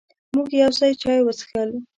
مونږ 0.33 0.49
یو 0.61 0.71
ځای 0.79 0.91
چای 1.01 1.19
وڅښل. 1.23 1.69